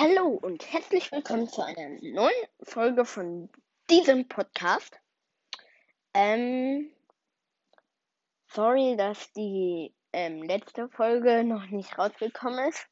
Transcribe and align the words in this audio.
Hallo 0.00 0.28
und 0.28 0.72
herzlich 0.72 1.10
willkommen 1.10 1.48
zu 1.48 1.60
einer 1.60 1.88
neuen 2.02 2.46
Folge 2.62 3.04
von 3.04 3.50
diesem 3.90 4.28
Podcast. 4.28 4.96
Ähm, 6.14 6.92
sorry, 8.46 8.94
dass 8.96 9.32
die 9.32 9.92
ähm, 10.12 10.44
letzte 10.44 10.88
Folge 10.88 11.42
noch 11.42 11.66
nicht 11.70 11.98
rausgekommen 11.98 12.68
ist. 12.68 12.86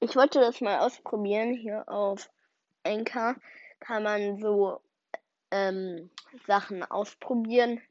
Ich 0.00 0.16
wollte 0.16 0.40
das 0.40 0.62
mal 0.62 0.78
ausprobieren. 0.78 1.52
Hier 1.52 1.86
auf 1.86 2.30
Anchor 2.82 3.36
kann 3.80 4.04
man 4.04 4.40
so 4.40 4.80
ähm, 5.50 6.08
Sachen 6.46 6.82
ausprobieren. 6.82 7.82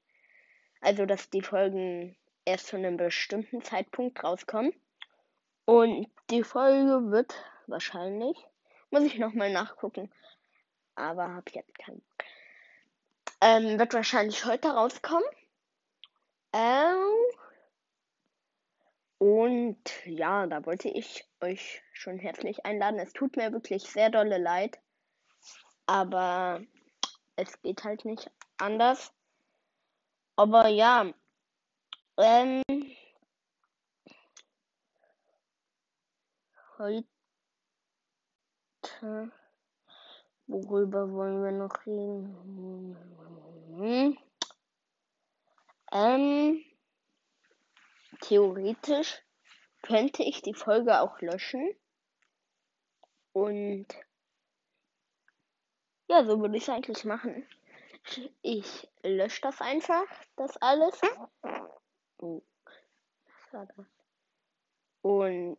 Also, 0.81 1.05
dass 1.05 1.29
die 1.29 1.43
Folgen 1.43 2.17
erst 2.43 2.65
zu 2.67 2.77
einem 2.77 2.97
bestimmten 2.97 3.61
Zeitpunkt 3.61 4.23
rauskommen. 4.23 4.73
Und 5.65 6.07
die 6.31 6.43
Folge 6.43 7.11
wird 7.11 7.35
wahrscheinlich. 7.67 8.37
Muss 8.89 9.03
ich 9.03 9.17
nochmal 9.17 9.51
nachgucken. 9.51 10.11
Aber 10.95 11.35
hab 11.35 11.49
jetzt 11.51 11.77
keinen. 11.77 12.03
Ähm, 13.41 13.77
wird 13.77 13.93
wahrscheinlich 13.93 14.45
heute 14.45 14.69
rauskommen. 14.69 15.27
Ähm, 16.53 16.97
und 19.19 20.05
ja, 20.05 20.47
da 20.47 20.65
wollte 20.65 20.89
ich 20.89 21.25
euch 21.41 21.83
schon 21.93 22.17
herzlich 22.17 22.65
einladen. 22.65 22.99
Es 22.99 23.13
tut 23.13 23.35
mir 23.35 23.51
wirklich 23.51 23.83
sehr 23.83 24.09
dolle 24.09 24.37
leid. 24.37 24.79
Aber 25.85 26.61
es 27.35 27.61
geht 27.61 27.83
halt 27.83 28.05
nicht 28.05 28.31
anders. 28.57 29.13
Aber 30.35 30.67
ja, 30.67 31.11
ähm, 32.17 32.63
heute 36.77 37.16
Worüber 40.47 41.11
wollen 41.11 41.43
wir 41.43 41.51
noch 41.51 41.85
reden? 41.85 42.95
Hm. 43.77 44.17
Ähm, 45.91 46.63
theoretisch 48.21 49.21
könnte 49.81 50.23
ich 50.23 50.41
die 50.41 50.53
Folge 50.53 50.99
auch 51.01 51.19
löschen. 51.21 51.75
Und 53.33 53.87
ja, 56.07 56.25
so 56.25 56.39
würde 56.39 56.57
ich 56.57 56.63
es 56.63 56.69
eigentlich 56.69 57.03
machen. 57.05 57.47
Ich 58.41 58.89
lösche 59.03 59.41
das 59.41 59.59
einfach, 59.59 60.05
das 60.37 60.55
alles. 60.57 60.99
Oh? 62.19 62.41
Und, 65.01 65.57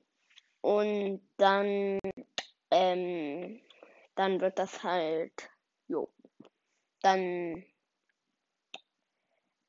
und 0.63 1.29
dann 1.37 1.99
ähm, 2.71 3.61
dann 4.15 4.41
wird 4.41 4.59
das 4.59 4.83
halt, 4.83 5.51
jo, 5.87 6.13
dann, 7.03 7.65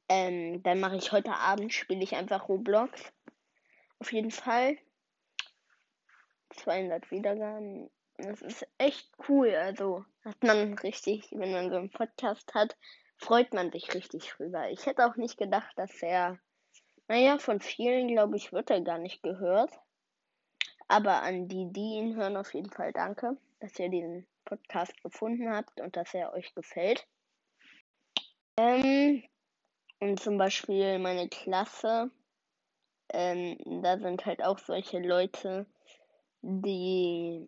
ähm, 0.09 0.63
dann 0.63 0.79
mache 0.79 0.97
ich 0.97 1.11
heute 1.11 1.33
Abend, 1.33 1.73
spiele 1.73 2.03
ich 2.03 2.15
einfach 2.15 2.49
Roblox. 2.49 3.13
Auf 3.99 4.11
jeden 4.11 4.31
Fall. 4.31 4.77
200 6.55 7.11
Wiedergaben. 7.11 7.89
Das 8.17 8.41
ist 8.41 8.67
echt 8.77 9.09
cool. 9.27 9.53
Also 9.55 10.03
hat 10.25 10.41
man 10.43 10.73
richtig, 10.79 11.31
wenn 11.31 11.51
man 11.51 11.69
so 11.69 11.77
einen 11.77 11.91
Podcast 11.91 12.53
hat, 12.53 12.77
freut 13.17 13.53
man 13.53 13.71
sich 13.71 13.93
richtig 13.93 14.29
drüber. 14.29 14.69
Ich 14.69 14.85
hätte 14.85 15.05
auch 15.05 15.15
nicht 15.15 15.37
gedacht, 15.37 15.71
dass 15.77 16.01
er, 16.01 16.39
naja, 17.07 17.37
von 17.37 17.59
vielen, 17.59 18.07
glaube 18.07 18.37
ich, 18.37 18.51
wird 18.51 18.69
er 18.69 18.81
gar 18.81 18.97
nicht 18.97 19.21
gehört. 19.21 19.71
Aber 20.89 21.21
an 21.21 21.47
die, 21.47 21.71
die 21.71 21.99
ihn 21.99 22.15
hören, 22.15 22.35
auf 22.35 22.53
jeden 22.55 22.71
Fall 22.71 22.91
danke, 22.91 23.37
dass 23.59 23.77
ihr 23.77 23.89
diesen 23.89 24.25
Podcast 24.43 24.99
gefunden 25.03 25.53
habt 25.53 25.79
und 25.79 25.95
dass 25.95 26.15
er 26.15 26.33
euch 26.33 26.53
gefällt. 26.55 27.05
Ähm, 28.57 29.23
und 29.99 30.19
zum 30.19 30.39
Beispiel 30.39 30.97
meine 30.97 31.29
Klasse, 31.29 32.09
ähm, 33.13 33.81
da 33.83 33.99
sind 33.99 34.25
halt 34.25 34.43
auch 34.43 34.57
solche 34.57 34.97
Leute, 34.97 35.67
die, 36.41 37.47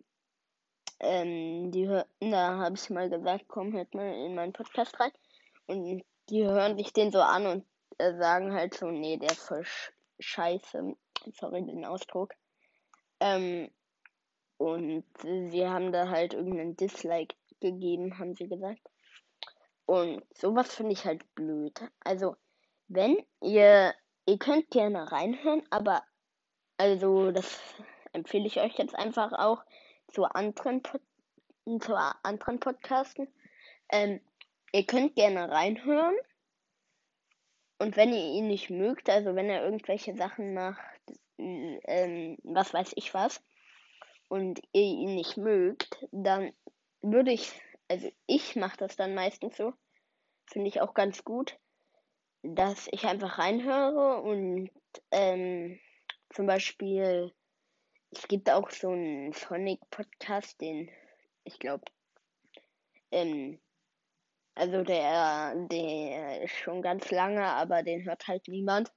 ähm, 1.00 1.72
die 1.72 1.88
hören, 1.88 2.06
da 2.20 2.58
habe 2.58 2.76
ich 2.76 2.90
mal 2.90 3.10
gesagt, 3.10 3.46
komm, 3.48 3.72
hört 3.72 3.92
mal 3.92 4.06
in 4.06 4.36
meinen 4.36 4.52
Podcast 4.52 5.00
rein. 5.00 5.12
Und 5.66 6.04
die 6.30 6.44
hören 6.44 6.76
sich 6.76 6.92
den 6.92 7.10
so 7.10 7.20
an 7.20 7.46
und 7.46 7.66
äh, 7.98 8.14
sagen 8.16 8.52
halt 8.52 8.74
so, 8.74 8.86
nee, 8.86 9.16
der 9.16 9.32
ist 9.32 9.48
voll 9.48 9.64
scheiße. 10.20 10.94
Sorry 11.32 11.66
den 11.66 11.84
Ausdruck. 11.84 12.34
Ähm, 13.22 13.70
und 14.56 15.04
sie 15.22 15.66
haben 15.66 15.92
da 15.92 16.08
halt 16.08 16.34
irgendeinen 16.34 16.76
Dislike 16.76 17.36
gegeben, 17.60 18.18
haben 18.18 18.34
sie 18.34 18.48
gesagt. 18.48 18.82
Und 19.86 20.24
sowas 20.36 20.74
finde 20.74 20.92
ich 20.92 21.04
halt 21.04 21.22
blöd. 21.36 21.80
Also, 22.00 22.34
wenn 22.88 23.16
ihr, 23.40 23.94
ihr 24.26 24.38
könnt 24.38 24.70
gerne 24.70 25.12
reinhören, 25.12 25.62
aber 25.70 26.02
also 26.78 27.30
das 27.30 27.60
empfehle 28.12 28.46
ich 28.48 28.58
euch 28.58 28.76
jetzt 28.76 28.96
einfach 28.96 29.32
auch 29.32 29.62
zu 30.08 30.24
anderen, 30.24 30.82
zu 31.80 31.94
anderen 32.24 32.58
Podcasten. 32.58 33.28
Ähm, 33.88 34.20
ihr 34.72 34.84
könnt 34.84 35.14
gerne 35.14 35.48
reinhören. 35.48 36.16
Und 37.78 37.96
wenn 37.96 38.12
ihr 38.12 38.32
ihn 38.32 38.48
nicht 38.48 38.70
mögt, 38.70 39.08
also 39.08 39.36
wenn 39.36 39.48
er 39.48 39.64
irgendwelche 39.64 40.16
Sachen 40.16 40.54
macht, 40.54 40.80
ähm, 41.38 42.38
was 42.42 42.72
weiß 42.72 42.92
ich 42.96 43.14
was, 43.14 43.42
und 44.28 44.60
ihr 44.72 44.82
ihn 44.82 45.14
nicht 45.14 45.36
mögt, 45.36 46.06
dann 46.10 46.52
würde 47.02 47.32
ich, 47.32 47.52
also 47.88 48.10
ich 48.26 48.56
mache 48.56 48.78
das 48.78 48.96
dann 48.96 49.14
meistens 49.14 49.56
so, 49.56 49.74
finde 50.46 50.68
ich 50.68 50.80
auch 50.80 50.94
ganz 50.94 51.24
gut, 51.24 51.58
dass 52.42 52.88
ich 52.90 53.04
einfach 53.04 53.38
reinhöre 53.38 54.22
und 54.22 54.70
ähm, 55.10 55.78
zum 56.30 56.46
Beispiel, 56.46 57.32
es 58.10 58.26
gibt 58.26 58.50
auch 58.50 58.70
so 58.70 58.90
einen 58.90 59.32
Sonic-Podcast, 59.32 60.60
den 60.60 60.90
ich 61.44 61.58
glaube, 61.58 61.84
ähm, 63.10 63.60
also 64.54 64.82
der, 64.82 65.54
der 65.70 66.42
ist 66.42 66.54
schon 66.54 66.82
ganz 66.82 67.10
lange, 67.10 67.44
aber 67.44 67.82
den 67.82 68.04
hört 68.04 68.28
halt 68.28 68.48
niemand 68.48 68.92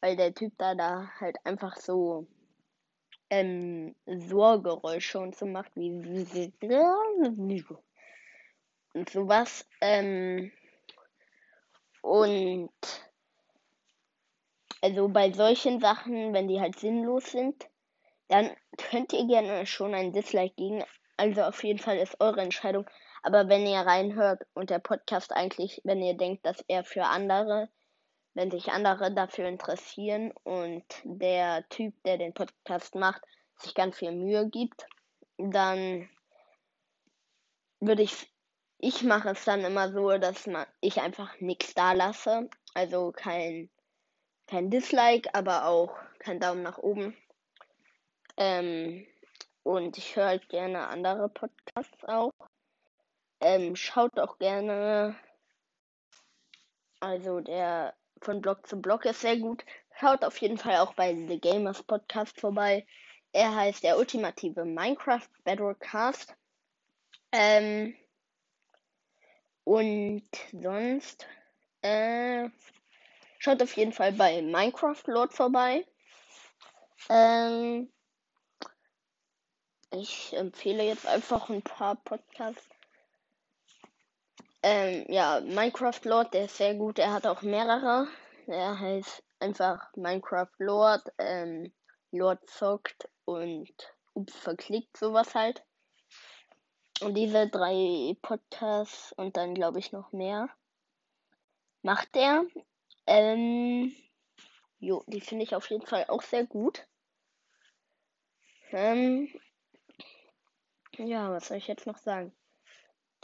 weil 0.00 0.16
der 0.16 0.34
Typ 0.34 0.52
da 0.58 0.74
da 0.74 1.10
halt 1.20 1.36
einfach 1.44 1.76
so 1.76 2.26
ähm, 3.30 3.94
Sohrgeräusche 4.06 5.18
und 5.18 5.36
so 5.36 5.46
macht 5.46 5.70
wie 5.76 6.52
und 8.94 9.08
sowas. 9.08 9.66
Ähm, 9.80 10.50
und 12.02 12.70
also 14.80 15.08
bei 15.08 15.30
solchen 15.32 15.80
Sachen, 15.80 16.32
wenn 16.32 16.48
die 16.48 16.60
halt 16.60 16.78
sinnlos 16.78 17.30
sind, 17.30 17.68
dann 18.28 18.50
könnt 18.78 19.12
ihr 19.12 19.26
gerne 19.26 19.66
schon 19.66 19.94
ein 19.94 20.12
Dislike 20.12 20.54
geben. 20.54 20.84
Also 21.16 21.42
auf 21.42 21.62
jeden 21.62 21.78
Fall 21.78 21.98
ist 21.98 22.20
eure 22.20 22.40
Entscheidung. 22.40 22.88
Aber 23.22 23.48
wenn 23.48 23.66
ihr 23.66 23.80
reinhört 23.80 24.42
und 24.54 24.70
der 24.70 24.78
Podcast 24.78 25.32
eigentlich, 25.32 25.82
wenn 25.84 26.00
ihr 26.02 26.16
denkt, 26.16 26.46
dass 26.46 26.64
er 26.68 26.84
für 26.84 27.04
andere 27.04 27.68
wenn 28.40 28.50
sich 28.50 28.72
andere 28.72 29.12
dafür 29.12 29.46
interessieren 29.48 30.32
und 30.44 30.82
der 31.04 31.68
Typ, 31.68 31.92
der 32.04 32.16
den 32.16 32.32
Podcast 32.32 32.94
macht, 32.94 33.20
sich 33.58 33.74
ganz 33.74 33.98
viel 33.98 34.12
Mühe 34.12 34.48
gibt, 34.48 34.86
dann 35.36 36.08
würde 37.80 38.02
ich, 38.02 38.32
ich 38.78 39.02
mache 39.02 39.28
es 39.28 39.44
dann 39.44 39.62
immer 39.62 39.92
so, 39.92 40.16
dass 40.16 40.46
man, 40.46 40.66
ich 40.80 41.02
einfach 41.02 41.38
nichts 41.40 41.74
da 41.74 41.92
lasse, 41.92 42.48
also 42.72 43.12
kein, 43.12 43.68
kein 44.46 44.70
Dislike, 44.70 45.28
aber 45.34 45.66
auch 45.66 45.94
kein 46.18 46.40
Daumen 46.40 46.62
nach 46.62 46.78
oben. 46.78 47.14
Ähm, 48.38 49.06
und 49.64 49.98
ich 49.98 50.16
höre 50.16 50.28
halt 50.28 50.48
gerne 50.48 50.88
andere 50.88 51.28
Podcasts 51.28 52.04
auch. 52.04 52.32
Ähm, 53.40 53.76
schaut 53.76 54.18
auch 54.18 54.38
gerne, 54.38 55.14
also 57.00 57.40
der 57.40 57.99
von 58.20 58.40
Blog 58.40 58.66
zu 58.66 58.80
Blog 58.80 59.04
ist 59.04 59.20
sehr 59.20 59.36
gut. 59.36 59.64
Schaut 59.98 60.24
auf 60.24 60.36
jeden 60.38 60.58
Fall 60.58 60.76
auch 60.76 60.94
bei 60.94 61.14
The 61.14 61.40
Gamers 61.40 61.82
Podcast 61.82 62.40
vorbei. 62.40 62.86
Er 63.32 63.54
heißt 63.54 63.82
der 63.82 63.98
ultimative 63.98 64.64
Minecraft 64.64 65.28
Bedrockcast. 65.44 66.34
Ähm, 67.32 67.94
und 69.64 70.28
sonst 70.52 71.26
äh, 71.82 72.48
schaut 73.38 73.62
auf 73.62 73.76
jeden 73.76 73.92
Fall 73.92 74.12
bei 74.12 74.42
Minecraft 74.42 75.02
Lord 75.06 75.32
vorbei. 75.32 75.86
Ähm, 77.08 77.90
ich 79.92 80.32
empfehle 80.34 80.84
jetzt 80.84 81.06
einfach 81.06 81.48
ein 81.48 81.62
paar 81.62 81.96
Podcasts. 81.96 82.68
Ähm, 84.62 85.06
ja, 85.08 85.40
Minecraft 85.40 86.00
Lord, 86.04 86.34
der 86.34 86.44
ist 86.44 86.56
sehr 86.56 86.74
gut. 86.74 86.98
Er 86.98 87.12
hat 87.12 87.26
auch 87.26 87.42
mehrere. 87.42 88.08
Er 88.46 88.78
heißt 88.78 89.22
einfach 89.38 89.94
Minecraft 89.96 90.52
Lord, 90.58 91.12
ähm, 91.18 91.72
Lord 92.12 92.48
zockt 92.48 93.08
und 93.24 93.70
ups, 94.14 94.34
verklickt 94.36 94.96
sowas 94.96 95.34
halt. 95.34 95.64
Und 97.00 97.14
diese 97.14 97.48
drei 97.48 98.16
Podcasts 98.20 99.12
und 99.12 99.36
dann 99.36 99.54
glaube 99.54 99.78
ich 99.78 99.92
noch 99.92 100.12
mehr 100.12 100.50
macht 101.82 102.16
er. 102.16 102.44
Ähm, 103.06 103.94
jo, 104.78 105.02
die 105.06 105.20
finde 105.20 105.44
ich 105.44 105.54
auf 105.54 105.68
jeden 105.70 105.86
Fall 105.86 106.06
auch 106.08 106.22
sehr 106.22 106.46
gut. 106.46 106.86
Ähm, 108.72 109.28
ja, 110.96 111.30
was 111.30 111.48
soll 111.48 111.56
ich 111.56 111.66
jetzt 111.66 111.86
noch 111.86 111.98
sagen? 111.98 112.32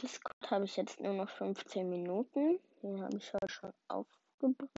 Discord 0.01 0.51
habe 0.51 0.65
ich 0.65 0.77
jetzt 0.77 0.99
nur 0.99 1.13
noch 1.13 1.29
15 1.29 1.89
Minuten. 1.89 2.59
Den 2.83 3.01
habe 3.01 3.17
ich 3.17 3.33
heute 3.33 3.49
schon 3.49 3.73
aufgebraucht. 3.87 4.69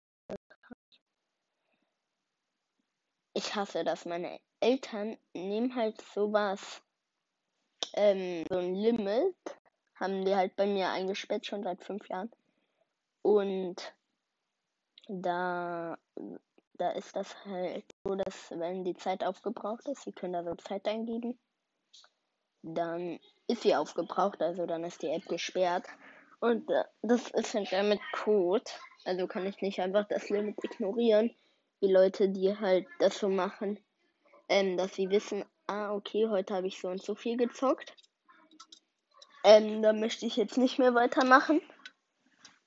Ich 3.34 3.54
hasse 3.54 3.84
das. 3.84 4.04
Meine 4.04 4.40
Eltern 4.60 5.16
nehmen 5.34 5.74
halt 5.74 6.00
sowas, 6.00 6.82
ähm, 7.94 8.44
so 8.48 8.58
ein 8.58 8.74
Limit, 8.74 9.36
haben 9.94 10.24
die 10.24 10.34
halt 10.34 10.54
bei 10.56 10.66
mir 10.66 10.90
eingesperrt, 10.90 11.46
schon 11.46 11.62
seit 11.62 11.82
fünf 11.82 12.08
Jahren. 12.08 12.30
Und 13.22 13.94
da, 15.08 15.98
da 16.74 16.90
ist 16.92 17.14
das 17.16 17.44
halt 17.44 17.84
so, 18.04 18.14
dass 18.14 18.50
wenn 18.50 18.84
die 18.84 18.96
Zeit 18.96 19.24
aufgebraucht 19.24 19.86
ist, 19.88 20.02
sie 20.02 20.12
können 20.12 20.32
da 20.32 20.44
so 20.44 20.54
Zeit 20.54 20.86
eingeben, 20.86 21.38
dann 22.62 23.18
ist 23.46 23.62
sie 23.62 23.74
aufgebraucht, 23.74 24.42
also 24.42 24.66
dann 24.66 24.84
ist 24.84 25.02
die 25.02 25.08
App 25.08 25.26
gesperrt. 25.26 25.86
Und 26.40 26.70
äh, 26.70 26.84
das 27.02 27.30
ist 27.30 27.54
dann 27.54 27.88
mit 27.88 28.00
Code. 28.12 28.64
Also 29.04 29.26
kann 29.26 29.46
ich 29.46 29.60
nicht 29.60 29.80
einfach 29.80 30.06
das 30.08 30.28
Limit 30.28 30.62
ignorieren. 30.62 31.34
Die 31.80 31.90
Leute, 31.90 32.28
die 32.28 32.56
halt 32.56 32.86
das 32.98 33.18
so 33.18 33.28
machen, 33.28 33.78
ähm, 34.48 34.76
dass 34.76 34.94
sie 34.94 35.10
wissen, 35.10 35.44
ah, 35.66 35.92
okay, 35.92 36.28
heute 36.28 36.54
habe 36.54 36.66
ich 36.66 36.80
so 36.80 36.88
und 36.88 37.02
so 37.02 37.14
viel 37.14 37.36
gezockt. 37.36 37.94
Ähm, 39.44 39.82
da 39.82 39.92
möchte 39.92 40.26
ich 40.26 40.36
jetzt 40.36 40.58
nicht 40.58 40.78
mehr 40.78 40.94
weitermachen. 40.94 41.62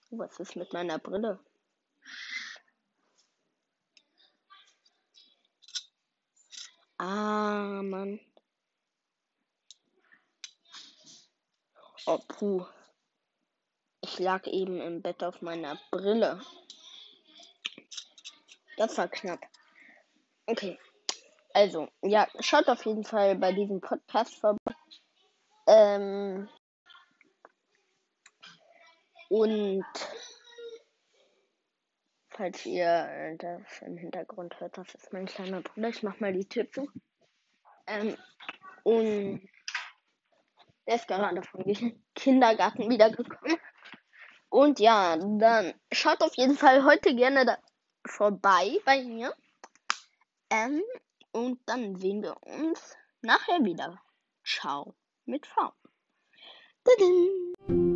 Was 0.09 0.39
ist 0.39 0.55
mit 0.55 0.73
meiner 0.73 0.99
Brille? 0.99 1.39
Ah, 6.97 7.81
Mann. 7.83 8.19
Oh, 12.06 12.19
puh. 12.27 12.65
Ich 14.01 14.18
lag 14.18 14.48
eben 14.48 14.81
im 14.81 15.01
Bett 15.01 15.24
auf 15.24 15.42
meiner 15.42 15.80
Brille. 15.92 16.42
Das 18.77 18.98
war 18.98 19.07
knapp. 19.07 19.39
Okay. 20.48 20.80
Also, 21.53 21.89
ja, 22.01 22.27
schaut 22.39 22.68
auf 22.68 22.86
jeden 22.86 23.03
Fall 23.03 23.36
bei 23.36 23.51
diesem 23.51 23.81
Podcast 23.81 24.36
vorbei. 24.36 24.74
Ähm, 25.68 26.50
und 29.30 29.86
falls 32.30 32.65
ihr 32.65 33.38
das 33.38 33.81
im 33.81 33.97
Hintergrund 33.97 34.59
hört, 34.59 34.77
das 34.77 34.95
ist 34.95 35.13
mein 35.13 35.27
kleiner 35.27 35.62
Bruder. 35.62 35.89
Ich 35.89 36.01
mach 36.01 36.19
mal 36.19 36.33
die 36.33 36.47
Tür 36.47 36.71
zu. 36.71 36.89
Ähm, 37.86 38.18
und 38.83 39.47
der 40.88 40.95
ist 40.95 41.07
gerade 41.07 41.42
vom 41.44 41.63
Kindergarten 42.16 42.89
wiedergekommen. 42.89 43.57
Und 44.50 44.80
ja, 44.80 45.16
dann 45.16 45.74
schaut 45.92 46.22
auf 46.22 46.36
jeden 46.36 46.57
Fall 46.57 46.83
heute 46.83 47.16
gerne 47.16 47.57
vorbei 48.06 48.78
bei 48.86 49.04
mir. 49.04 49.33
Ähm, 50.50 50.81
und 51.31 51.60
dann 51.66 51.95
sehen 51.95 52.22
wir 52.22 52.36
uns 52.44 52.98
nachher 53.22 53.63
wieder. 53.63 54.01
Ciao 54.44 54.94
mit 55.25 55.45
V. 55.48 55.72
Tadam. 56.83 57.90